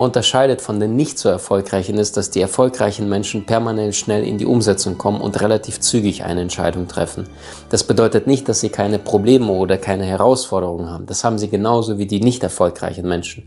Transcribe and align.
unterscheidet 0.00 0.62
von 0.62 0.80
den 0.80 0.96
nicht 0.96 1.18
so 1.18 1.28
erfolgreichen 1.28 1.98
ist, 1.98 2.16
dass 2.16 2.30
die 2.30 2.40
erfolgreichen 2.40 3.06
Menschen 3.06 3.44
permanent 3.44 3.94
schnell 3.94 4.24
in 4.24 4.38
die 4.38 4.46
Umsetzung 4.46 4.96
kommen 4.96 5.20
und 5.20 5.38
relativ 5.42 5.78
zügig 5.78 6.24
eine 6.24 6.40
Entscheidung 6.40 6.88
treffen. 6.88 7.28
Das 7.68 7.84
bedeutet 7.84 8.26
nicht, 8.26 8.48
dass 8.48 8.60
sie 8.60 8.70
keine 8.70 8.98
Probleme 8.98 9.52
oder 9.52 9.76
keine 9.76 10.04
Herausforderungen 10.04 10.88
haben. 10.88 11.04
Das 11.04 11.22
haben 11.22 11.36
sie 11.38 11.50
genauso 11.50 11.98
wie 11.98 12.06
die 12.06 12.20
nicht 12.20 12.42
erfolgreichen 12.42 13.06
Menschen. 13.06 13.42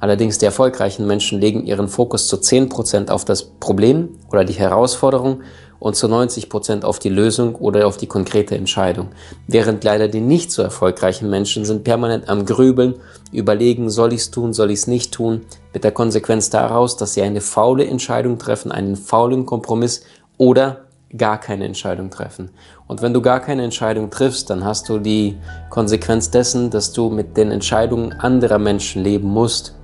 Allerdings 0.00 0.38
die 0.38 0.46
erfolgreichen 0.46 1.06
Menschen 1.06 1.40
legen 1.40 1.66
ihren 1.66 1.88
Fokus 1.88 2.26
zu 2.26 2.36
10% 2.36 3.10
auf 3.10 3.26
das 3.26 3.42
Problem 3.42 4.16
oder 4.30 4.46
die 4.46 4.54
Herausforderung 4.54 5.42
und 5.80 5.96
zu 5.96 6.08
90 6.08 6.48
Prozent 6.48 6.84
auf 6.84 6.98
die 6.98 7.08
Lösung 7.08 7.54
oder 7.54 7.86
auf 7.86 7.96
die 7.96 8.06
konkrete 8.06 8.56
Entscheidung. 8.56 9.08
Während 9.46 9.84
leider 9.84 10.08
die 10.08 10.20
nicht 10.20 10.50
so 10.50 10.62
erfolgreichen 10.62 11.30
Menschen 11.30 11.64
sind 11.64 11.84
permanent 11.84 12.28
am 12.28 12.46
Grübeln, 12.46 12.94
überlegen, 13.32 13.90
soll 13.90 14.12
ich 14.12 14.20
es 14.20 14.30
tun, 14.30 14.52
soll 14.52 14.70
ich 14.70 14.80
es 14.80 14.86
nicht 14.86 15.12
tun, 15.12 15.42
mit 15.72 15.84
der 15.84 15.92
Konsequenz 15.92 16.50
daraus, 16.50 16.96
dass 16.96 17.14
sie 17.14 17.22
eine 17.22 17.40
faule 17.40 17.86
Entscheidung 17.86 18.38
treffen, 18.38 18.72
einen 18.72 18.96
faulen 18.96 19.46
Kompromiss 19.46 20.02
oder 20.36 20.84
gar 21.16 21.38
keine 21.38 21.64
Entscheidung 21.64 22.10
treffen. 22.10 22.50
Und 22.86 23.00
wenn 23.02 23.14
du 23.14 23.22
gar 23.22 23.40
keine 23.40 23.64
Entscheidung 23.64 24.10
triffst, 24.10 24.50
dann 24.50 24.64
hast 24.64 24.88
du 24.88 24.98
die 24.98 25.36
Konsequenz 25.70 26.30
dessen, 26.30 26.70
dass 26.70 26.92
du 26.92 27.08
mit 27.08 27.36
den 27.36 27.50
Entscheidungen 27.50 28.12
anderer 28.12 28.58
Menschen 28.58 29.02
leben 29.02 29.28
musst, 29.28 29.74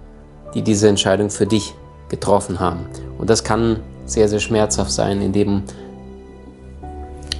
die 0.54 0.62
diese 0.62 0.88
Entscheidung 0.88 1.30
für 1.30 1.46
dich 1.46 1.74
getroffen 2.08 2.60
haben. 2.60 2.86
Und 3.18 3.30
das 3.30 3.42
kann 3.42 3.80
sehr, 4.04 4.28
sehr 4.28 4.40
schmerzhaft 4.40 4.90
sein, 4.90 5.22
indem 5.22 5.62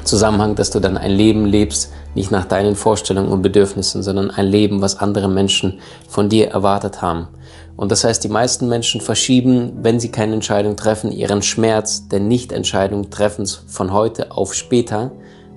Zusammenhang, 0.05 0.55
dass 0.55 0.71
du 0.71 0.81
dann 0.81 0.97
ein 0.97 1.11
Leben 1.11 1.47
lebst, 1.47 1.93
nicht 2.15 2.31
nach 2.31 2.45
deinen 2.45 2.77
Vorstellungen 2.77 3.29
und 3.29 3.43
Bedürfnissen, 3.43 4.03
sondern 4.03 4.31
ein 4.31 4.47
Leben, 4.47 4.81
was 4.81 4.99
andere 4.99 5.29
Menschen 5.29 5.81
von 6.09 6.29
dir 6.29 6.49
erwartet 6.49 7.03
haben. 7.03 7.29
Und 7.77 7.91
das 7.91 8.05
heißt, 8.05 8.23
die 8.23 8.29
meisten 8.29 8.69
Menschen 8.69 9.01
verschieben, 9.01 9.73
wenn 9.83 9.99
sie 9.99 10.11
keine 10.11 10.35
Entscheidung 10.35 10.77
treffen, 10.77 11.11
ihren 11.11 11.43
Schmerz 11.43 12.07
der 12.09 12.21
Nichtentscheidung 12.21 13.11
treffens 13.11 13.65
von 13.67 13.93
heute 13.93 14.31
auf 14.31 14.55
später, 14.55 15.11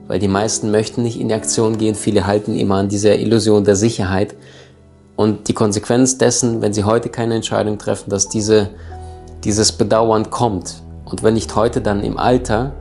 weil 0.08 0.20
die 0.20 0.28
meisten 0.28 0.72
möchten 0.72 1.03
nicht 1.03 1.20
in 1.20 1.28
die 1.28 1.36
Aktion 1.36 1.78
gehen. 1.78 1.94
Viele 1.94 2.25
halten 2.25 2.58
immer 2.58 2.75
an 2.75 2.90
dieser 2.90 3.20
Illusion 3.20 3.66
der 3.66 3.75
Sicherheit. 3.75 4.36
Und 5.16 5.48
die 5.48 5.53
Konsequenz 5.53 6.18
dessen, 6.18 6.62
wenn 6.62 6.73
sie 6.73 6.86
heute 6.86 7.09
keine 7.09 7.36
Entscheidung 7.36 7.78
treffen, 7.78 8.09
dass 8.09 8.30
diese, 8.30 8.70
dieses 9.44 9.72
Bedauern 9.72 10.30
kommt. 10.30 10.81
Und 11.06 11.23
wenn 11.23 11.34
nicht 11.36 11.56
heute, 11.56 11.81
dann 11.81 12.03
im 12.03 12.18
Alter, 12.18 12.73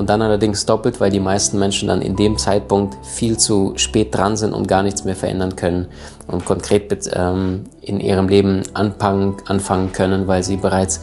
und 0.00 0.08
dann 0.08 0.22
allerdings 0.22 0.64
doppelt, 0.64 0.98
weil 0.98 1.10
die 1.10 1.20
meisten 1.20 1.58
Menschen 1.58 1.88
dann 1.88 2.00
in 2.00 2.16
dem 2.16 2.38
Zeitpunkt 2.38 2.96
viel 3.04 3.36
zu 3.36 3.74
spät 3.76 4.14
dran 4.14 4.34
sind 4.34 4.54
und 4.54 4.66
gar 4.66 4.82
nichts 4.82 5.04
mehr 5.04 5.14
verändern 5.14 5.56
können 5.56 5.88
und 6.26 6.46
konkret 6.46 7.10
ähm, 7.12 7.64
in 7.82 8.00
ihrem 8.00 8.26
Leben 8.26 8.62
anfangen, 8.72 9.36
anfangen 9.44 9.92
können, 9.92 10.26
weil 10.26 10.42
sie 10.42 10.56
bereits 10.56 11.02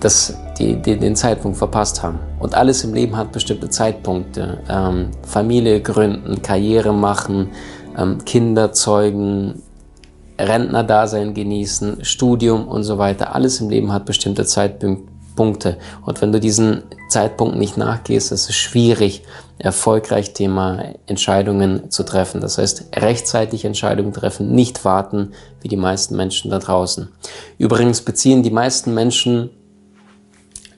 das, 0.00 0.36
die, 0.58 0.76
die, 0.82 0.98
den 0.98 1.16
Zeitpunkt 1.16 1.56
verpasst 1.56 2.02
haben. 2.02 2.18
Und 2.40 2.54
alles 2.54 2.84
im 2.84 2.92
Leben 2.92 3.16
hat 3.16 3.32
bestimmte 3.32 3.70
Zeitpunkte. 3.70 4.58
Ähm, 4.68 5.08
Familie 5.22 5.80
gründen, 5.80 6.42
Karriere 6.42 6.92
machen, 6.92 7.52
ähm, 7.96 8.22
Kinder 8.26 8.72
zeugen, 8.72 9.62
Rentnerdasein 10.38 11.32
genießen, 11.32 12.04
Studium 12.04 12.68
und 12.68 12.82
so 12.82 12.98
weiter. 12.98 13.34
Alles 13.34 13.62
im 13.62 13.70
Leben 13.70 13.94
hat 13.94 14.04
bestimmte 14.04 14.44
Zeitpunkte 14.44 15.11
Punkte. 15.34 15.78
Und 16.04 16.20
wenn 16.20 16.32
du 16.32 16.40
diesen 16.40 16.82
Zeitpunkt 17.08 17.56
nicht 17.56 17.76
nachgehst, 17.76 18.32
ist 18.32 18.48
es 18.48 18.54
schwierig, 18.54 19.22
erfolgreich 19.58 20.32
Thema 20.32 20.82
Entscheidungen 21.06 21.90
zu 21.90 22.02
treffen. 22.02 22.40
Das 22.40 22.58
heißt, 22.58 22.96
rechtzeitig 22.96 23.64
Entscheidungen 23.64 24.12
treffen, 24.12 24.52
nicht 24.52 24.84
warten, 24.84 25.32
wie 25.60 25.68
die 25.68 25.76
meisten 25.76 26.16
Menschen 26.16 26.50
da 26.50 26.58
draußen. 26.58 27.08
Übrigens 27.58 28.00
beziehen 28.00 28.42
die 28.42 28.50
meisten 28.50 28.92
Menschen 28.92 29.50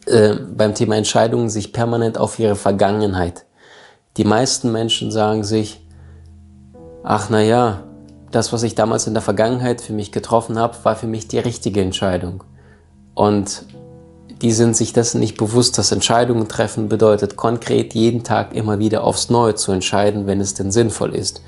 äh, 0.07 0.35
beim 0.35 0.75
Thema 0.75 0.97
Entscheidungen 0.97 1.49
sich 1.49 1.73
permanent 1.73 2.19
auf 2.19 2.39
ihre 2.39 2.57
Vergangenheit. 2.57 3.47
Die 4.19 4.25
meisten 4.25 4.71
Menschen 4.71 5.11
sagen 5.11 5.45
sich, 5.45 5.81
ach 7.03 7.31
na 7.31 7.41
ja, 7.41 7.85
das, 8.31 8.53
was 8.53 8.65
ich 8.65 8.75
damals 8.75 9.07
in 9.07 9.15
der 9.15 9.23
Vergangenheit 9.23 9.81
für 9.81 9.93
mich 9.93 10.13
getroffen 10.13 10.59
habe, 10.59 10.77
war 10.83 10.97
für 10.97 11.07
mich 11.07 11.29
die 11.29 11.39
richtige 11.39 11.81
Entscheidung. 11.81 12.45
Und 13.15 13.65
die 14.45 14.53
sind 14.53 14.77
sich 14.77 14.93
dessen 14.93 15.21
nicht 15.21 15.39
bewusst, 15.39 15.79
dass 15.79 15.91
Entscheidungen 15.91 16.49
treffen 16.49 16.91
bedeutet, 16.91 17.35
konkret 17.35 17.95
jeden 17.95 18.25
Tag 18.25 18.55
immer 18.55 18.79
wieder 18.79 19.03
aufs 19.03 19.31
Neue 19.31 19.55
zu 19.55 19.73
entscheiden, 19.73 20.27
wenn 20.27 20.39
es 20.39 20.53
denn 20.53 20.71
sinnvoll 20.71 21.15
ist. 21.15 21.41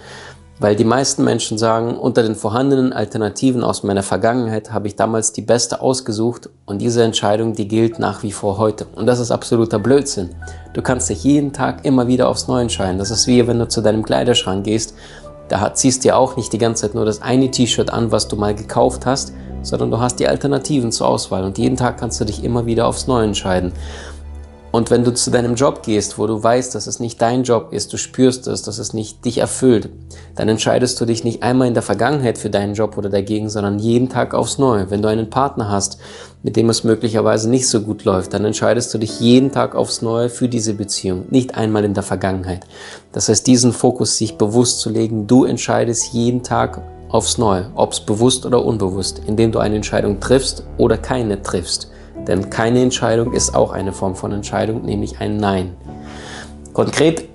Weil 0.60 0.76
die 0.76 0.84
meisten 0.84 1.22
Menschen 1.22 1.58
sagen, 1.58 1.98
unter 1.98 2.22
den 2.22 2.34
vorhandenen 2.34 2.94
Alternativen 2.94 3.62
aus 3.62 3.82
meiner 3.82 4.02
Vergangenheit 4.02 4.72
habe 4.72 4.88
ich 4.88 4.96
damals 4.96 5.32
die 5.32 5.42
beste 5.42 5.82
ausgesucht 5.82 6.48
und 6.64 6.80
diese 6.80 7.02
Entscheidung, 7.02 7.52
die 7.52 7.68
gilt 7.68 7.98
nach 7.98 8.22
wie 8.22 8.32
vor 8.32 8.56
heute. 8.56 8.86
Und 8.96 9.04
das 9.04 9.20
ist 9.20 9.30
absoluter 9.30 9.78
Blödsinn. 9.78 10.30
Du 10.72 10.80
kannst 10.80 11.10
dich 11.10 11.22
jeden 11.22 11.52
Tag 11.52 11.84
immer 11.84 12.06
wieder 12.06 12.30
aufs 12.30 12.48
Neue 12.48 12.62
entscheiden. 12.62 12.96
Das 12.96 13.10
ist 13.10 13.26
wie 13.26 13.46
wenn 13.46 13.58
du 13.58 13.68
zu 13.68 13.82
deinem 13.82 14.04
Kleiderschrank 14.04 14.64
gehst, 14.64 14.94
da 15.48 15.74
ziehst 15.74 16.02
du 16.02 16.08
ja 16.08 16.16
auch 16.16 16.38
nicht 16.38 16.50
die 16.54 16.58
ganze 16.58 16.86
Zeit 16.86 16.94
nur 16.94 17.04
das 17.04 17.20
eine 17.20 17.50
T-Shirt 17.50 17.90
an, 17.90 18.10
was 18.10 18.26
du 18.26 18.36
mal 18.36 18.54
gekauft 18.54 19.04
hast, 19.04 19.34
sondern 19.62 19.90
du 19.90 20.00
hast 20.00 20.20
die 20.20 20.28
Alternativen 20.28 20.92
zur 20.92 21.08
Auswahl 21.08 21.44
und 21.44 21.58
jeden 21.58 21.76
Tag 21.76 21.98
kannst 21.98 22.20
du 22.20 22.24
dich 22.24 22.44
immer 22.44 22.66
wieder 22.66 22.86
aufs 22.86 23.06
Neue 23.06 23.24
entscheiden. 23.24 23.72
Und 24.76 24.90
wenn 24.90 25.04
du 25.04 25.14
zu 25.14 25.30
deinem 25.30 25.54
Job 25.54 25.82
gehst, 25.82 26.18
wo 26.18 26.26
du 26.26 26.42
weißt, 26.42 26.74
dass 26.74 26.86
es 26.86 27.00
nicht 27.00 27.22
dein 27.22 27.44
Job 27.44 27.72
ist, 27.72 27.94
du 27.94 27.96
spürst 27.96 28.46
es, 28.46 28.60
dass 28.60 28.76
es 28.76 28.92
nicht 28.92 29.24
dich 29.24 29.38
erfüllt, 29.38 29.88
dann 30.34 30.50
entscheidest 30.50 31.00
du 31.00 31.06
dich 31.06 31.24
nicht 31.24 31.42
einmal 31.42 31.68
in 31.68 31.72
der 31.72 31.82
Vergangenheit 31.82 32.36
für 32.36 32.50
deinen 32.50 32.74
Job 32.74 32.98
oder 32.98 33.08
dagegen, 33.08 33.48
sondern 33.48 33.78
jeden 33.78 34.10
Tag 34.10 34.34
aufs 34.34 34.58
Neue. 34.58 34.90
Wenn 34.90 35.00
du 35.00 35.08
einen 35.08 35.30
Partner 35.30 35.70
hast, 35.70 35.96
mit 36.42 36.56
dem 36.56 36.68
es 36.68 36.84
möglicherweise 36.84 37.48
nicht 37.48 37.68
so 37.68 37.80
gut 37.80 38.04
läuft, 38.04 38.34
dann 38.34 38.44
entscheidest 38.44 38.92
du 38.92 38.98
dich 38.98 39.18
jeden 39.18 39.50
Tag 39.50 39.74
aufs 39.74 40.02
Neue 40.02 40.28
für 40.28 40.46
diese 40.46 40.74
Beziehung, 40.74 41.24
nicht 41.30 41.56
einmal 41.56 41.84
in 41.86 41.94
der 41.94 42.02
Vergangenheit. 42.02 42.66
Das 43.12 43.30
heißt, 43.30 43.46
diesen 43.46 43.72
Fokus 43.72 44.18
sich 44.18 44.36
bewusst 44.36 44.80
zu 44.80 44.90
legen, 44.90 45.26
du 45.26 45.44
entscheidest 45.44 46.12
jeden 46.12 46.42
Tag 46.42 46.82
aufs 47.08 47.38
Neue, 47.38 47.70
ob 47.74 47.92
es 47.92 48.00
bewusst 48.00 48.46
oder 48.46 48.64
unbewusst, 48.64 49.20
indem 49.26 49.52
du 49.52 49.58
eine 49.58 49.76
Entscheidung 49.76 50.20
triffst 50.20 50.64
oder 50.76 50.98
keine 50.98 51.42
triffst. 51.42 51.90
Denn 52.26 52.50
keine 52.50 52.82
Entscheidung 52.82 53.32
ist 53.32 53.54
auch 53.54 53.72
eine 53.72 53.92
Form 53.92 54.16
von 54.16 54.32
Entscheidung, 54.32 54.82
nämlich 54.82 55.20
ein 55.20 55.36
Nein. 55.36 55.76
Konkret 56.72 57.28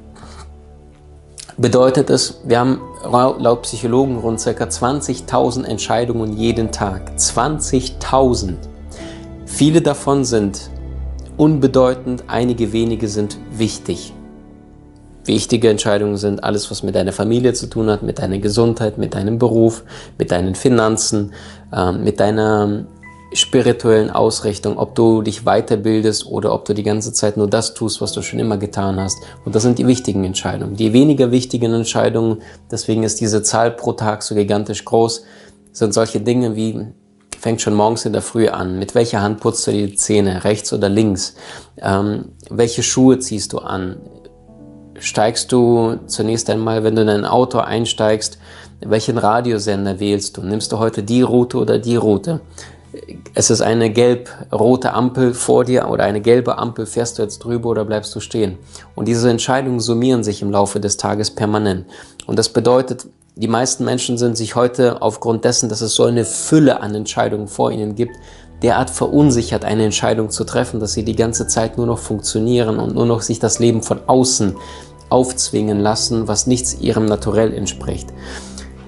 bedeutet 1.57 2.09
es, 2.09 2.41
wir 2.43 2.59
haben 2.59 2.81
laut 3.03 3.63
Psychologen 3.63 4.17
rund 4.17 4.43
ca. 4.43 4.51
20.000 4.51 5.63
Entscheidungen 5.63 6.35
jeden 6.37 6.71
Tag. 6.71 7.11
20.000. 7.17 8.55
Viele 9.45 9.81
davon 9.81 10.25
sind 10.25 10.69
unbedeutend, 11.37 12.25
einige 12.27 12.73
wenige 12.73 13.07
sind 13.07 13.37
wichtig. 13.51 14.13
Wichtige 15.25 15.69
Entscheidungen 15.69 16.17
sind 16.17 16.43
alles, 16.43 16.71
was 16.71 16.81
mit 16.81 16.95
deiner 16.95 17.11
Familie 17.11 17.53
zu 17.53 17.67
tun 17.67 17.89
hat, 17.89 18.01
mit 18.01 18.19
deiner 18.19 18.39
Gesundheit, 18.39 18.97
mit 18.97 19.13
deinem 19.13 19.37
Beruf, 19.37 19.83
mit 20.17 20.31
deinen 20.31 20.55
Finanzen, 20.55 21.33
äh, 21.71 21.91
mit 21.91 22.19
deiner 22.19 22.85
spirituellen 23.33 24.09
Ausrichtung, 24.09 24.77
ob 24.77 24.95
du 24.95 25.21
dich 25.21 25.43
weiterbildest 25.45 26.25
oder 26.25 26.53
ob 26.53 26.65
du 26.65 26.73
die 26.73 26.83
ganze 26.83 27.13
Zeit 27.13 27.37
nur 27.37 27.47
das 27.47 27.73
tust, 27.73 28.01
was 28.01 28.11
du 28.11 28.21
schon 28.21 28.39
immer 28.39 28.57
getan 28.57 28.99
hast. 28.99 29.17
Und 29.45 29.55
das 29.55 29.63
sind 29.63 29.79
die 29.79 29.87
wichtigen 29.87 30.23
Entscheidungen. 30.25 30.75
Die 30.75 30.91
weniger 30.91 31.31
wichtigen 31.31 31.73
Entscheidungen, 31.73 32.41
deswegen 32.69 33.03
ist 33.03 33.21
diese 33.21 33.41
Zahl 33.41 33.71
pro 33.71 33.93
Tag 33.93 34.23
so 34.23 34.35
gigantisch 34.35 34.83
groß, 34.83 35.23
sind 35.71 35.93
solche 35.93 36.19
Dinge 36.19 36.55
wie, 36.55 36.87
fängt 37.39 37.61
schon 37.61 37.73
morgens 37.73 38.05
in 38.05 38.11
der 38.11 38.21
Früh 38.21 38.49
an, 38.49 38.77
mit 38.77 38.95
welcher 38.95 39.21
Hand 39.21 39.39
putzt 39.39 39.65
du 39.65 39.71
die 39.71 39.95
Zähne, 39.95 40.43
rechts 40.43 40.73
oder 40.73 40.89
links, 40.89 41.35
ähm, 41.77 42.33
welche 42.49 42.83
Schuhe 42.83 43.19
ziehst 43.19 43.53
du 43.53 43.59
an, 43.59 43.97
steigst 45.01 45.51
du 45.51 45.99
zunächst 46.07 46.49
einmal, 46.49 46.83
wenn 46.83 46.95
du 46.95 47.01
in 47.01 47.09
ein 47.09 47.25
Auto 47.25 47.59
einsteigst, 47.59 48.37
welchen 48.79 49.17
Radiosender 49.17 49.99
wählst 49.99 50.37
du? 50.37 50.41
Nimmst 50.41 50.71
du 50.71 50.79
heute 50.79 51.03
die 51.03 51.21
Route 51.21 51.57
oder 51.57 51.77
die 51.77 51.97
Route? 51.97 52.39
es 53.33 53.49
ist 53.49 53.61
eine 53.61 53.89
gelb-rote 53.89 54.93
Ampel 54.93 55.33
vor 55.33 55.63
dir 55.63 55.87
oder 55.89 56.03
eine 56.03 56.21
gelbe 56.21 56.57
Ampel, 56.57 56.85
fährst 56.85 57.17
du 57.17 57.21
jetzt 57.21 57.39
drüber 57.39 57.69
oder 57.69 57.85
bleibst 57.85 58.13
du 58.15 58.19
stehen? 58.19 58.57
Und 58.95 59.07
diese 59.07 59.29
Entscheidungen 59.29 59.79
summieren 59.79 60.23
sich 60.23 60.41
im 60.41 60.51
Laufe 60.51 60.79
des 60.79 60.97
Tages 60.97 61.31
permanent. 61.31 61.85
Und 62.27 62.37
das 62.37 62.49
bedeutet, 62.49 63.07
die 63.35 63.47
meisten 63.47 63.85
Menschen 63.85 64.17
sind 64.17 64.35
sich 64.35 64.55
heute 64.55 65.01
aufgrund 65.01 65.45
dessen, 65.45 65.69
dass 65.69 65.81
es 65.81 65.95
so 65.95 66.03
eine 66.03 66.25
Fülle 66.25 66.81
an 66.81 66.93
Entscheidungen 66.93 67.47
vor 67.47 67.71
ihnen 67.71 67.95
gibt, 67.95 68.15
derart 68.61 68.89
verunsichert, 68.89 69.63
eine 69.65 69.85
Entscheidung 69.85 70.29
zu 70.29 70.43
treffen, 70.43 70.79
dass 70.79 70.93
sie 70.93 71.03
die 71.03 71.15
ganze 71.15 71.47
Zeit 71.47 71.77
nur 71.77 71.87
noch 71.87 71.97
funktionieren 71.97 72.77
und 72.77 72.93
nur 72.93 73.05
noch 73.05 73.21
sich 73.21 73.39
das 73.39 73.57
Leben 73.57 73.81
von 73.81 74.01
außen 74.05 74.55
aufzwingen 75.11 75.79
lassen, 75.79 76.27
was 76.27 76.47
nichts 76.47 76.79
ihrem 76.79 77.05
Naturell 77.05 77.53
entspricht. 77.53 78.09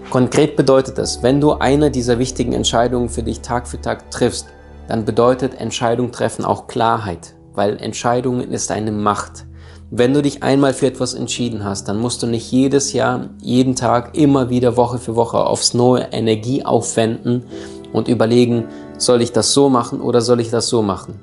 Konkret 0.09 0.55
bedeutet 0.55 0.97
das, 0.97 1.23
wenn 1.23 1.41
du 1.41 1.53
eine 1.53 1.89
dieser 1.89 2.19
wichtigen 2.19 2.53
Entscheidungen 2.53 3.09
für 3.09 3.23
dich 3.23 3.41
Tag 3.41 3.67
für 3.67 3.81
Tag 3.81 4.11
triffst, 4.11 4.47
dann 4.87 5.05
bedeutet 5.05 5.59
Entscheidung 5.59 6.11
treffen 6.11 6.45
auch 6.45 6.67
Klarheit, 6.67 7.33
weil 7.53 7.77
Entscheidungen 7.77 8.51
ist 8.51 8.71
eine 8.71 8.91
Macht. 8.91 9.45
Wenn 9.89 10.13
du 10.13 10.21
dich 10.21 10.43
einmal 10.43 10.73
für 10.73 10.87
etwas 10.87 11.13
entschieden 11.13 11.63
hast, 11.63 11.87
dann 11.87 11.99
musst 11.99 12.23
du 12.23 12.27
nicht 12.27 12.51
jedes 12.51 12.93
Jahr, 12.93 13.29
jeden 13.41 13.75
Tag, 13.75 14.17
immer 14.17 14.49
wieder 14.49 14.77
Woche 14.77 14.97
für 14.97 15.15
Woche 15.15 15.37
aufs 15.37 15.73
neue 15.73 16.03
Energie 16.11 16.65
aufwenden 16.65 17.43
und 17.91 18.07
überlegen, 18.07 18.65
soll 18.97 19.21
ich 19.21 19.31
das 19.31 19.53
so 19.53 19.69
machen 19.69 20.01
oder 20.01 20.21
soll 20.21 20.39
ich 20.39 20.49
das 20.49 20.67
so 20.67 20.81
machen? 20.81 21.19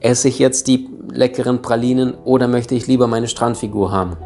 Esse 0.00 0.28
ich 0.28 0.38
jetzt 0.38 0.68
die 0.68 0.88
leckeren 1.10 1.62
Pralinen 1.62 2.14
oder 2.24 2.48
möchte 2.48 2.74
ich 2.74 2.86
lieber 2.86 3.06
meine 3.06 3.28
Strandfigur 3.28 3.90
haben? 3.90 4.16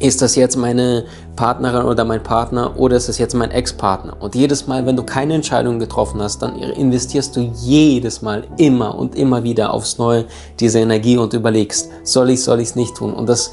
Ist 0.00 0.22
das 0.22 0.34
jetzt 0.34 0.56
meine 0.56 1.04
Partnerin 1.36 1.86
oder 1.86 2.04
mein 2.04 2.22
Partner 2.22 2.78
oder 2.78 2.96
ist 2.96 3.08
das 3.08 3.18
jetzt 3.18 3.34
mein 3.34 3.52
Ex-Partner? 3.52 4.16
Und 4.18 4.34
jedes 4.34 4.66
Mal, 4.66 4.84
wenn 4.86 4.96
du 4.96 5.04
keine 5.04 5.34
Entscheidung 5.34 5.78
getroffen 5.78 6.20
hast, 6.20 6.42
dann 6.42 6.56
investierst 6.58 7.36
du 7.36 7.40
jedes 7.62 8.20
Mal 8.20 8.44
immer 8.56 8.98
und 8.98 9.14
immer 9.14 9.44
wieder 9.44 9.72
aufs 9.72 9.98
Neue 9.98 10.24
diese 10.58 10.80
Energie 10.80 11.16
und 11.16 11.32
überlegst, 11.32 11.90
soll 12.02 12.30
ich, 12.30 12.42
soll 12.42 12.60
ich 12.60 12.70
es 12.70 12.76
nicht 12.76 12.96
tun? 12.96 13.14
Und 13.14 13.28
das, 13.28 13.52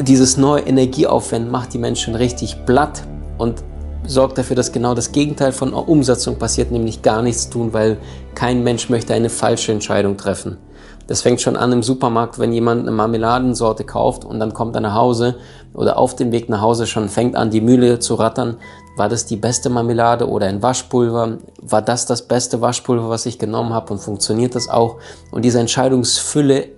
dieses 0.00 0.36
neue 0.36 0.62
Energieaufwenden 0.62 1.52
macht 1.52 1.72
die 1.72 1.78
Menschen 1.78 2.16
richtig 2.16 2.66
platt 2.66 3.04
und 3.38 3.62
sorgt 4.06 4.38
dafür, 4.38 4.56
dass 4.56 4.72
genau 4.72 4.94
das 4.94 5.12
Gegenteil 5.12 5.52
von 5.52 5.72
Umsetzung 5.72 6.36
passiert, 6.36 6.70
nämlich 6.70 7.02
gar 7.02 7.22
nichts 7.22 7.48
tun, 7.48 7.72
weil 7.72 7.96
kein 8.34 8.64
Mensch 8.64 8.90
möchte 8.90 9.14
eine 9.14 9.30
falsche 9.30 9.72
Entscheidung 9.72 10.16
treffen. 10.16 10.58
Das 11.06 11.20
fängt 11.20 11.40
schon 11.40 11.56
an 11.56 11.72
im 11.72 11.82
Supermarkt, 11.82 12.38
wenn 12.38 12.52
jemand 12.52 12.82
eine 12.82 12.90
Marmeladensorte 12.90 13.84
kauft 13.84 14.24
und 14.24 14.40
dann 14.40 14.54
kommt 14.54 14.74
er 14.74 14.80
nach 14.80 14.94
Hause 14.94 15.36
oder 15.74 15.98
auf 15.98 16.16
dem 16.16 16.32
Weg 16.32 16.48
nach 16.48 16.62
Hause 16.62 16.86
schon 16.86 17.08
fängt 17.08 17.36
an, 17.36 17.50
die 17.50 17.60
Mühle 17.60 17.98
zu 17.98 18.14
rattern. 18.14 18.56
War 18.96 19.08
das 19.08 19.26
die 19.26 19.36
beste 19.36 19.68
Marmelade 19.68 20.28
oder 20.28 20.46
ein 20.46 20.62
Waschpulver? 20.62 21.38
War 21.60 21.82
das 21.82 22.06
das 22.06 22.22
beste 22.22 22.60
Waschpulver, 22.60 23.10
was 23.10 23.26
ich 23.26 23.38
genommen 23.38 23.74
habe 23.74 23.92
und 23.92 23.98
funktioniert 23.98 24.54
das 24.54 24.68
auch? 24.68 24.96
Und 25.30 25.44
diese 25.44 25.60
Entscheidungsfülle 25.60 26.68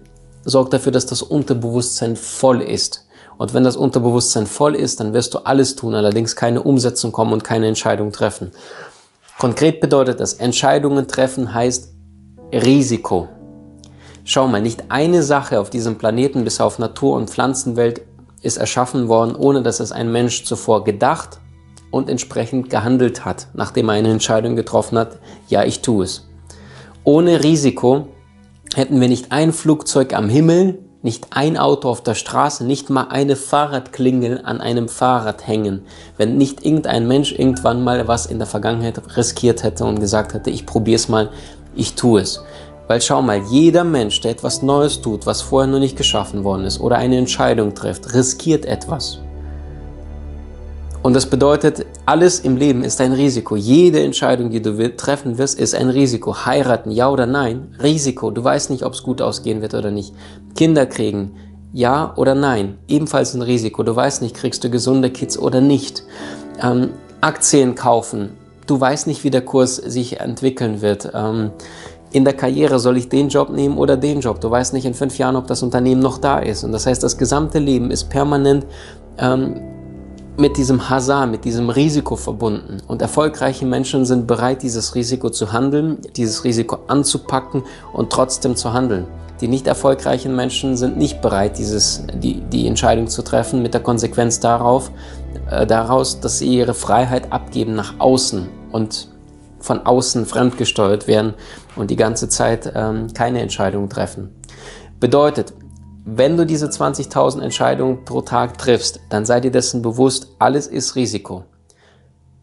sorgt 0.45 0.73
dafür, 0.73 0.93
dass 0.93 1.07
das 1.07 1.23
Unterbewusstsein 1.23 2.17
voll 2.17 2.63
ist. 2.63 3.07
Und 3.39 3.53
wenn 3.55 3.65
das 3.65 3.77
Unterbewusstsein 3.77 4.47
voll 4.47 4.75
ist, 4.75 4.99
dann 4.99 5.13
wirst 5.13 5.35
du 5.35 5.39
alles 5.41 5.77
tun, 5.77 5.95
allerdings 5.95 6.37
keine 6.37 6.63
Umsetzung 6.63 7.13
kommen 7.13 7.33
und 7.33 7.45
keine 7.45 7.69
Entscheidung 7.69 8.11
treffen. 8.11 8.51
Konkret 9.39 9.81
bedeutet 9.81 10.21
das, 10.21 10.35
Entscheidungen 10.35 11.07
treffen 11.07 11.53
heißt 11.53 11.93
Risiko. 12.53 13.29
Schau 14.29 14.49
mal, 14.49 14.61
nicht 14.61 14.91
eine 14.91 15.23
Sache 15.23 15.61
auf 15.61 15.71
diesem 15.71 15.99
Planeten 15.99 16.43
bis 16.43 16.61
auf 16.61 16.81
Natur- 16.81 17.15
und 17.15 17.31
Pflanzenwelt 17.31 18.03
ist 18.43 18.57
erschaffen 18.57 19.07
worden, 19.07 19.37
ohne 19.37 19.63
dass 19.63 19.79
es 19.79 19.93
ein 19.93 20.11
Mensch 20.11 20.43
zuvor 20.43 20.83
gedacht 20.83 21.39
und 21.93 22.11
entsprechend 22.11 22.69
gehandelt 22.69 23.25
hat, 23.25 23.47
nachdem 23.55 23.89
er 23.89 23.95
eine 23.95 24.11
Entscheidung 24.11 24.57
getroffen 24.57 24.99
hat, 24.99 25.21
ja, 25.47 25.63
ich 25.63 25.81
tue 25.81 26.03
es. 26.03 26.27
Ohne 27.05 27.45
Risiko 27.45 28.09
hätten 28.75 29.01
wir 29.01 29.07
nicht 29.07 29.31
ein 29.31 29.53
Flugzeug 29.53 30.13
am 30.13 30.29
Himmel, 30.29 30.81
nicht 31.03 31.29
ein 31.31 31.57
Auto 31.57 31.89
auf 31.89 32.03
der 32.03 32.15
Straße, 32.15 32.65
nicht 32.65 32.91
mal 32.91 33.07
eine 33.11 33.37
Fahrradklingel 33.37 34.41
an 34.43 34.61
einem 34.61 34.89
Fahrrad 34.89 35.47
hängen, 35.47 35.83
wenn 36.17 36.37
nicht 36.37 36.67
irgendein 36.67 37.07
Mensch 37.07 37.31
irgendwann 37.31 37.85
mal 37.85 38.09
was 38.09 38.27
in 38.27 38.39
der 38.39 38.49
Vergangenheit 38.49 39.01
riskiert 39.17 39.63
hätte 39.63 39.85
und 39.85 40.01
gesagt 40.01 40.35
hätte, 40.35 40.51
ich 40.51 40.67
probiere 40.67 40.97
es 40.97 41.09
mal, 41.09 41.31
ich 41.77 41.95
tue 41.95 42.23
es. 42.23 42.43
Weil 42.89 43.01
schau 43.01 43.21
mal, 43.21 43.43
jeder 43.51 43.85
Mensch, 43.85 44.21
der 44.21 44.33
etwas 44.33 44.63
Neues 44.63 45.01
tut, 45.01 45.27
was 45.27 45.43
vorher 45.43 45.71
noch 45.71 45.81
nicht 45.81 45.97
geschaffen 45.97 46.45
worden 46.45 46.65
ist, 46.65 46.81
oder 46.81 46.97
eine 46.97 47.19
Entscheidung 47.19 47.75
trifft, 47.75 48.15
riskiert 48.15 48.65
etwas. 48.65 49.19
Und 51.03 51.15
das 51.15 51.27
bedeutet, 51.27 51.87
alles 52.05 52.41
im 52.41 52.57
Leben 52.57 52.83
ist 52.83 53.01
ein 53.01 53.13
Risiko. 53.13 53.55
Jede 53.55 54.03
Entscheidung, 54.03 54.51
die 54.51 54.61
du 54.61 54.97
treffen 54.97 55.39
wirst, 55.39 55.59
ist 55.59 55.75
ein 55.75 55.89
Risiko. 55.89 56.47
Heiraten, 56.47 56.91
ja 56.91 57.09
oder 57.09 57.27
nein? 57.27 57.77
Risiko. 57.81 58.33
Du 58.33 58.43
weißt 58.43 58.71
nicht, 58.71 58.85
ob 58.85 58.93
es 58.93 59.05
gut 59.05 59.23
ausgehen 59.23 59.63
wird 59.63 59.75
oder 59.75 59.93
nicht. 59.93 60.13
Kinder 60.57 60.85
kriegen, 60.85 61.37
ja 61.73 62.13
oder 62.17 62.35
nein? 62.35 62.79
Ebenfalls 62.89 63.35
ein 63.35 63.43
Risiko. 63.43 63.85
Du 63.85 63.95
weißt 63.95 64.21
nicht, 64.21 64.35
kriegst 64.35 64.65
du 64.65 64.71
gesunde 64.71 65.11
Kids 65.11 65.39
oder 65.39 65.61
nicht. 65.61 66.03
Ähm, 66.61 66.91
Aktien 67.21 67.77
kaufen. 67.77 68.31
Du 68.67 68.81
weißt 68.81 69.07
nicht, 69.07 69.23
wie 69.23 69.31
der 69.31 69.43
Kurs 69.43 69.77
sich 69.77 70.19
entwickeln 70.19 70.83
wird. 70.83 71.13
Ähm, 71.15 71.53
in 72.17 72.25
der 72.25 72.33
Karriere 72.33 72.79
soll 72.79 72.97
ich 72.97 73.11
den 73.11 73.29
Job 73.29 73.51
nehmen 73.51 73.77
oder 73.77 73.99
den 73.99 74.21
Job. 74.21 74.41
Du 74.41 74.51
weißt 74.51 74.73
nicht 74.73 74.87
in 74.87 74.95
fünf 74.95 75.19
Jahren, 75.19 75.37
ob 75.37 75.49
das 75.49 75.63
Unternehmen 75.63 76.01
noch 76.01 76.17
da 76.17 76.39
ist. 76.39 76.65
Und 76.65 76.73
das 76.73 76.87
heißt, 76.87 77.03
das 77.03 77.19
gesamte 77.19 77.59
Leben 77.59 77.91
ist 77.91 78.09
permanent 78.09 78.65
ähm, 79.19 79.61
mit 80.39 80.57
diesem 80.57 80.89
Hazard, 80.89 81.31
mit 81.31 81.45
diesem 81.45 81.69
Risiko 81.69 82.17
verbunden. 82.17 82.79
Und 82.89 83.03
erfolgreiche 83.03 83.67
Menschen 83.67 84.07
sind 84.07 84.27
bereit, 84.27 84.63
dieses 84.63 84.95
Risiko 84.95 85.29
zu 85.29 85.53
handeln, 85.53 85.99
dieses 86.17 86.43
Risiko 86.45 86.79
anzupacken 86.87 87.65
und 87.93 88.09
trotzdem 88.09 88.57
zu 88.57 88.73
handeln. 88.73 89.07
Die 89.43 89.49
nicht 89.49 89.67
erfolgreichen 89.67 90.35
Menschen 90.35 90.79
sind 90.79 90.97
nicht 90.97 91.21
bereit, 91.21 91.59
dieses, 91.59 92.03
die, 92.15 92.41
die 92.41 92.67
Entscheidung 92.67 93.09
zu 93.09 93.21
treffen, 93.21 93.61
mit 93.61 93.75
der 93.75 93.83
Konsequenz 93.83 94.41
darauf, 94.41 94.91
äh, 95.51 95.67
daraus, 95.67 96.19
dass 96.19 96.39
sie 96.39 96.47
ihre 96.47 96.73
Freiheit 96.73 97.31
abgeben 97.31 97.75
nach 97.75 97.93
außen 97.99 98.49
und 98.73 99.09
von 99.61 99.85
außen 99.85 100.25
fremdgesteuert 100.25 101.09
werden 101.09 101.35
und 101.77 101.91
die 101.91 101.97
ganze 101.97 102.29
Zeit 102.29 102.73
ähm, 102.75 103.13
keine 103.15 103.41
Entscheidung 103.41 103.89
treffen. 103.89 104.35
Bedeutet, 104.99 105.53
wenn 106.05 106.37
du 106.37 106.47
diese 106.47 106.67
20.000 106.67 107.43
Entscheidungen 107.43 108.05
pro 108.05 108.23
Tag 108.23 108.59
triffst, 108.59 109.01
dann 109.11 109.27
sei 109.27 109.41
dir 109.41 109.51
dessen 109.51 109.83
bewusst, 109.83 110.29
alles 110.39 110.67
ist 110.67 110.95
Risiko. 110.95 111.45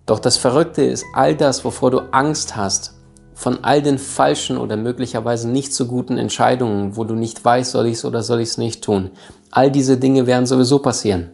Doch 0.05 0.19
das 0.19 0.37
Verrückte 0.37 0.83
ist, 0.83 1.05
all 1.13 1.35
das, 1.35 1.63
wovor 1.63 1.91
du 1.91 1.99
Angst 2.11 2.57
hast, 2.57 2.95
von 3.33 3.63
all 3.63 3.81
den 3.81 3.97
falschen 3.97 4.57
oder 4.57 4.75
möglicherweise 4.75 5.49
nicht 5.49 5.73
so 5.73 5.85
guten 5.85 6.17
Entscheidungen, 6.17 6.97
wo 6.97 7.03
du 7.03 7.15
nicht 7.15 7.43
weißt, 7.43 7.71
soll 7.71 7.87
ich 7.87 7.93
es 7.93 8.05
oder 8.05 8.21
soll 8.21 8.41
ich 8.41 8.49
es 8.49 8.57
nicht 8.57 8.83
tun, 8.83 9.11
all 9.49 9.71
diese 9.71 9.97
Dinge 9.97 10.27
werden 10.27 10.45
sowieso 10.45 10.79
passieren. 10.79 11.31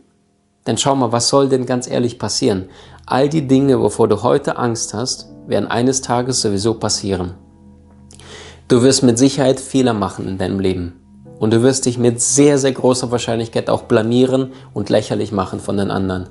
Denn 0.68 0.78
schau 0.78 0.96
mal, 0.96 1.12
was 1.12 1.30
soll 1.30 1.50
denn 1.50 1.66
ganz 1.66 1.90
ehrlich 1.90 2.20
passieren? 2.20 2.70
All 3.06 3.28
die 3.28 3.48
Dinge, 3.48 3.82
wovor 3.82 4.08
du 4.08 4.22
heute 4.22 4.58
Angst 4.58 4.94
hast, 4.94 5.30
werden 5.48 5.68
eines 5.68 6.02
Tages 6.02 6.42
sowieso 6.42 6.76
passieren. 6.76 7.34
Du 8.70 8.84
wirst 8.84 9.02
mit 9.02 9.18
Sicherheit 9.18 9.60
Fehler 9.60 9.96
machen 9.96 10.28
in 10.28 10.38
deinem 10.38 10.60
Leben. 10.60 10.94
Und 11.40 11.52
du 11.54 11.64
wirst 11.64 11.88
dich 11.88 11.98
mit 11.98 12.22
sehr, 12.22 12.60
sehr 12.60 12.72
großer 12.72 13.10
Wahrscheinlichkeit 13.10 13.68
auch 13.68 13.82
blamieren 13.82 14.52
und 14.76 14.92
lächerlich 14.92 15.32
machen 15.32 15.60
von 15.60 15.76
den 15.76 15.90
anderen. 15.90 16.30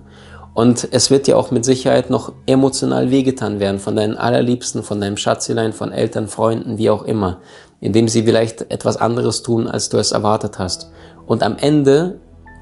Und 0.55 0.87
es 0.93 1.11
wird 1.11 1.27
dir 1.27 1.37
auch 1.37 1.51
mit 1.51 1.65
Sicherheit 1.65 2.11
noch 2.11 2.33
emotional 2.47 3.11
wehgetan 3.11 3.59
werden 3.59 3.81
von 3.81 3.97
deinen 3.97 4.17
Allerliebsten, 4.17 4.85
von 4.85 5.01
deinem 5.01 5.17
Schatzelein, 5.17 5.73
von 5.73 5.91
Eltern, 5.91 6.29
Freunden, 6.29 6.79
wie 6.79 6.91
auch 6.91 7.03
immer, 7.03 7.39
indem 7.81 8.07
sie 8.07 8.23
vielleicht 8.23 8.71
etwas 8.71 8.97
anderes 8.99 9.43
tun, 9.43 9.67
als 9.67 9.89
du 9.89 9.97
es 9.99 10.13
erwartet 10.13 10.61
hast. 10.61 10.93
Und 11.27 11.43
am 11.43 11.57
Ende 11.57 12.21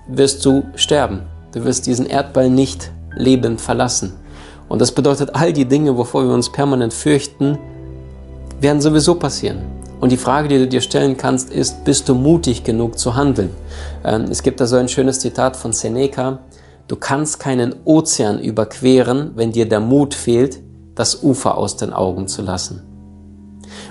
wirst 0.09 0.43
du 0.47 0.65
sterben. 0.75 1.25
Du 1.53 1.67
wirst 1.67 1.85
diesen 1.85 2.07
Erdball 2.07 2.49
nicht 2.49 2.93
lebend 3.15 3.61
verlassen. 3.61 4.15
Und 4.71 4.81
das 4.81 4.93
bedeutet, 4.93 5.35
all 5.35 5.53
die 5.53 5.67
Dinge, 5.67 5.99
wovor 5.99 6.25
wir 6.25 6.33
uns 6.33 6.51
permanent 6.51 6.95
fürchten, 6.95 7.59
werden 8.61 8.81
sowieso 8.81 9.15
passieren. 9.15 9.63
Und 10.01 10.13
die 10.13 10.17
Frage, 10.17 10.49
die 10.49 10.59
du 10.59 10.69
dir 10.69 10.81
stellen 10.81 11.17
kannst, 11.17 11.51
ist, 11.51 11.85
bist 11.85 12.09
du 12.09 12.15
mutig 12.15 12.65
genug 12.65 12.99
zu 12.99 13.15
handeln? 13.15 13.51
Ähm, 14.05 14.25
es 14.31 14.43
gibt 14.43 14.61
da 14.61 14.67
so 14.67 14.77
ein 14.77 14.89
schönes 14.89 15.21
Zitat 15.21 15.57
von 15.57 15.73
Seneca, 15.73 16.41
du 16.87 16.97
kannst 16.97 17.41
keinen 17.41 17.75
Ozean 17.85 18.39
überqueren, 18.39 19.33
wenn 19.35 19.53
dir 19.53 19.69
der 19.69 19.81
Mut 19.81 20.15
fehlt, 20.15 20.61
das 20.95 21.23
Ufer 21.23 21.57
aus 21.57 21.77
den 21.77 21.93
Augen 21.93 22.29
zu 22.29 22.43
lassen. 22.43 22.83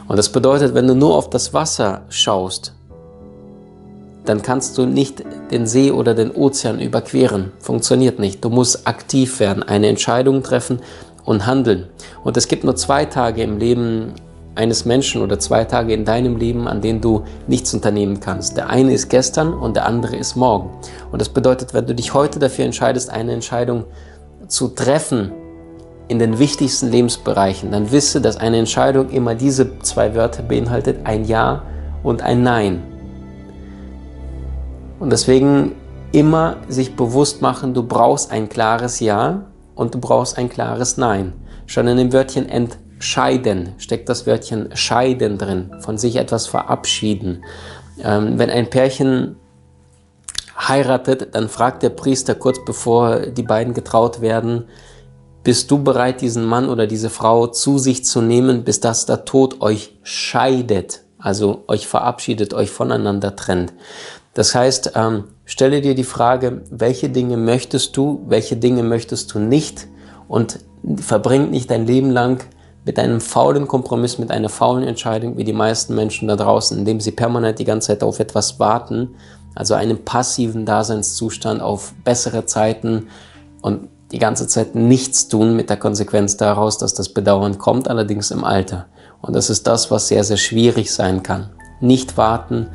Und 0.07 0.17
das 0.17 0.29
bedeutet, 0.29 0.73
wenn 0.73 0.87
du 0.87 0.95
nur 0.95 1.15
auf 1.15 1.29
das 1.29 1.53
Wasser 1.53 2.01
schaust, 2.09 2.73
dann 4.25 4.41
kannst 4.41 4.77
du 4.77 4.85
nicht 4.85 5.23
den 5.51 5.67
See 5.67 5.91
oder 5.91 6.15
den 6.15 6.31
Ozean 6.31 6.79
überqueren. 6.79 7.51
Funktioniert 7.59 8.19
nicht. 8.19 8.43
Du 8.43 8.49
musst 8.49 8.87
aktiv 8.87 9.39
werden, 9.39 9.61
eine 9.63 9.87
Entscheidung 9.87 10.41
treffen 10.41 10.79
und 11.25 11.45
handeln. 11.45 11.87
Und 12.23 12.37
es 12.37 12.47
gibt 12.47 12.63
nur 12.63 12.75
zwei 12.75 13.05
Tage 13.05 13.43
im 13.43 13.59
Leben 13.59 14.13
eines 14.55 14.85
Menschen 14.85 15.21
oder 15.21 15.37
zwei 15.37 15.65
Tage 15.65 15.93
in 15.93 16.05
deinem 16.05 16.37
Leben, 16.37 16.67
an 16.67 16.81
denen 16.81 17.01
du 17.01 17.23
nichts 17.47 17.73
unternehmen 17.73 18.19
kannst. 18.19 18.57
Der 18.57 18.69
eine 18.69 18.93
ist 18.93 19.09
gestern 19.09 19.53
und 19.53 19.75
der 19.75 19.85
andere 19.85 20.15
ist 20.15 20.35
morgen. 20.35 20.69
Und 21.11 21.21
das 21.21 21.29
bedeutet, 21.29 21.73
wenn 21.73 21.85
du 21.85 21.93
dich 21.93 22.13
heute 22.13 22.39
dafür 22.39 22.65
entscheidest, 22.65 23.09
eine 23.09 23.33
Entscheidung 23.33 23.83
zu 24.47 24.69
treffen 24.69 25.31
in 26.07 26.19
den 26.19 26.39
wichtigsten 26.39 26.91
Lebensbereichen, 26.91 27.71
dann 27.71 27.91
wisse, 27.91 28.21
dass 28.21 28.37
eine 28.37 28.57
Entscheidung 28.57 29.09
immer 29.09 29.35
diese 29.35 29.79
zwei 29.79 30.15
Wörter 30.15 30.43
beinhaltet, 30.43 30.99
ein 31.03 31.25
Ja 31.25 31.63
und 32.03 32.21
ein 32.21 32.43
Nein. 32.43 32.83
Und 34.99 35.11
deswegen 35.11 35.73
immer 36.11 36.57
sich 36.69 36.95
bewusst 36.95 37.41
machen, 37.41 37.73
du 37.73 37.83
brauchst 37.83 38.31
ein 38.31 38.47
klares 38.47 38.99
Ja 38.99 39.45
und 39.75 39.93
du 39.93 39.99
brauchst 39.99 40.37
ein 40.37 40.47
klares 40.47 40.97
Nein. 40.97 41.33
Schon 41.65 41.87
in 41.87 41.97
dem 41.97 42.13
Wörtchen 42.13 42.47
ent 42.47 42.77
scheiden, 42.99 43.73
steckt 43.77 44.09
das 44.09 44.25
Wörtchen 44.25 44.69
scheiden 44.75 45.37
drin, 45.37 45.71
von 45.79 45.97
sich 45.97 46.15
etwas 46.15 46.47
verabschieden. 46.47 47.43
Ähm, 48.03 48.37
wenn 48.37 48.49
ein 48.49 48.69
Pärchen 48.69 49.35
heiratet, 50.57 51.35
dann 51.35 51.49
fragt 51.49 51.83
der 51.83 51.89
Priester 51.89 52.35
kurz 52.35 52.57
bevor 52.65 53.27
die 53.27 53.43
beiden 53.43 53.73
getraut 53.73 54.21
werden, 54.21 54.65
bist 55.43 55.69
du 55.69 55.83
bereit, 55.83 56.21
diesen 56.21 56.45
Mann 56.45 56.69
oder 56.69 56.87
diese 56.87 57.09
Frau 57.09 57.47
zu 57.47 57.77
sich 57.77 58.03
zu 58.03 58.21
nehmen, 58.21 58.63
bis 58.63 58.79
dass 58.79 59.05
der 59.05 59.25
Tod 59.25 59.61
euch 59.61 59.95
scheidet, 60.01 61.01
also 61.19 61.63
euch 61.67 61.87
verabschiedet, 61.87 62.53
euch 62.53 62.71
voneinander 62.71 63.35
trennt. 63.35 63.73
Das 64.33 64.55
heißt, 64.55 64.93
ähm, 64.95 65.25
stelle 65.45 65.81
dir 65.81 65.93
die 65.93 66.03
Frage, 66.03 66.63
welche 66.71 67.09
Dinge 67.09 67.37
möchtest 67.37 67.95
du, 67.95 68.25
welche 68.27 68.57
Dinge 68.57 68.83
möchtest 68.83 69.33
du 69.33 69.39
nicht 69.39 69.87
und 70.27 70.59
verbring 70.97 71.51
nicht 71.51 71.69
dein 71.69 71.85
Leben 71.85 72.09
lang 72.09 72.43
mit 72.85 72.99
einem 72.99 73.19
faulen 73.19 73.67
Kompromiss, 73.67 74.19
mit 74.19 74.31
einer 74.31 74.49
faulen 74.49 74.83
Entscheidung, 74.83 75.37
wie 75.37 75.43
die 75.43 75.53
meisten 75.53 75.95
Menschen 75.95 76.27
da 76.27 76.35
draußen, 76.35 76.77
indem 76.77 77.01
sie 77.01 77.11
permanent 77.11 77.59
die 77.59 77.65
ganze 77.65 77.87
Zeit 77.87 78.03
auf 78.03 78.19
etwas 78.19 78.59
warten, 78.59 79.15
also 79.55 79.73
einen 79.73 80.05
passiven 80.05 80.65
Daseinszustand 80.65 81.61
auf 81.61 81.93
bessere 82.03 82.45
Zeiten 82.45 83.07
und 83.61 83.89
die 84.11 84.19
ganze 84.19 84.47
Zeit 84.47 84.75
nichts 84.75 85.27
tun 85.27 85.55
mit 85.55 85.69
der 85.69 85.77
Konsequenz 85.77 86.37
daraus, 86.37 86.77
dass 86.77 86.93
das 86.93 87.09
Bedauern 87.09 87.57
kommt, 87.57 87.89
allerdings 87.89 88.29
im 88.29 88.43
Alter. 88.43 88.85
Und 89.21 89.35
das 89.35 89.49
ist 89.49 89.65
das, 89.65 89.89
was 89.89 90.07
sehr, 90.07 90.23
sehr 90.23 90.37
schwierig 90.37 90.93
sein 90.93 91.23
kann. 91.23 91.49
Nicht 91.81 92.17
warten, 92.17 92.69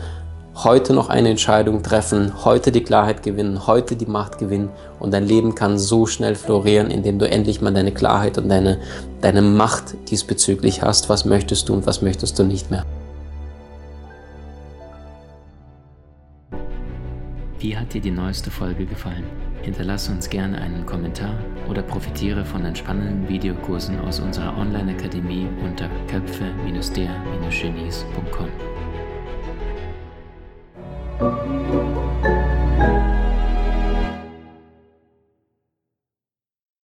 heute 0.54 0.92
noch 0.92 1.08
eine 1.08 1.30
Entscheidung 1.30 1.82
treffen, 1.82 2.44
heute 2.44 2.72
die 2.72 2.82
Klarheit 2.82 3.22
gewinnen, 3.22 3.66
heute 3.66 3.96
die 3.96 4.06
Macht 4.06 4.38
gewinnen 4.38 4.68
und 4.98 5.12
dein 5.12 5.26
Leben 5.26 5.54
kann 5.54 5.78
so 5.78 6.06
schnell 6.06 6.34
florieren, 6.34 6.90
indem 6.90 7.18
du 7.18 7.28
endlich 7.28 7.60
mal 7.60 7.72
deine 7.72 7.92
Klarheit 7.92 8.38
und 8.38 8.48
deine, 8.48 8.78
deine 9.20 9.42
Macht 9.42 9.94
diesbezüglich 10.10 10.82
hast. 10.82 11.08
Was 11.08 11.24
möchtest 11.24 11.68
du 11.68 11.74
und 11.74 11.86
was 11.86 12.02
möchtest 12.02 12.38
du 12.38 12.44
nicht 12.44 12.70
mehr? 12.70 12.84
Wie 17.58 17.76
hat 17.76 17.92
dir 17.92 18.00
die 18.00 18.10
neueste 18.10 18.50
Folge 18.50 18.86
gefallen? 18.86 19.24
Hinterlasse 19.62 20.10
uns 20.12 20.30
gerne 20.30 20.58
einen 20.58 20.86
Kommentar 20.86 21.34
oder 21.68 21.82
profitiere 21.82 22.44
von 22.44 22.64
entspannenden 22.64 23.28
Videokursen 23.28 24.00
aus 24.00 24.18
unserer 24.18 24.56
Online-Akademie 24.56 25.46
unter 25.62 25.90
köpfe-der-genies.com. 26.08 28.48